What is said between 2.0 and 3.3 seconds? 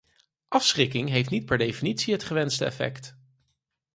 het gewenste effect.